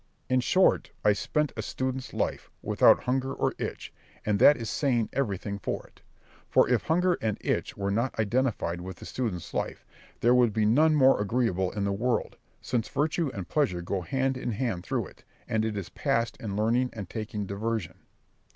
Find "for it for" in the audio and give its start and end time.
5.59-6.67